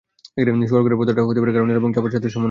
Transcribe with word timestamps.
শোয়ার 0.67 0.83
ঘরের 0.85 0.97
পর্দাটা 0.99 1.21
হতে 1.23 1.39
পারে 1.41 1.51
গাঢ় 1.51 1.65
নীল 1.65 1.77
এবং 1.77 1.91
চাপা 1.93 2.09
সাদার 2.09 2.21
সমন্বয়ে। 2.27 2.39